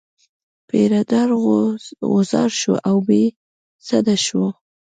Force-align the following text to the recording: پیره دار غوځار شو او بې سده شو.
پیره 0.67 1.01
دار 1.11 1.29
غوځار 2.09 2.49
شو 2.59 2.73
او 2.89 2.97
بې 3.07 3.23
سده 3.87 4.15
شو. 4.25 4.45